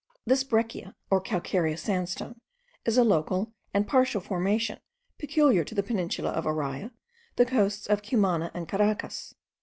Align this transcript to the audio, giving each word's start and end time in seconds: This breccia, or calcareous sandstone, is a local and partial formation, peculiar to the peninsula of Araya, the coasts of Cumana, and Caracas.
This 0.25 0.43
breccia, 0.43 0.95
or 1.11 1.21
calcareous 1.21 1.83
sandstone, 1.83 2.41
is 2.85 2.97
a 2.97 3.03
local 3.03 3.53
and 3.71 3.85
partial 3.87 4.19
formation, 4.19 4.79
peculiar 5.19 5.63
to 5.63 5.75
the 5.75 5.83
peninsula 5.83 6.31
of 6.31 6.45
Araya, 6.45 6.89
the 7.35 7.45
coasts 7.45 7.85
of 7.85 8.01
Cumana, 8.01 8.49
and 8.55 8.67
Caracas. 8.67 9.35